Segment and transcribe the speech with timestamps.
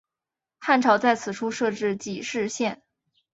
[0.57, 2.81] 汉朝在此处设置己氏县。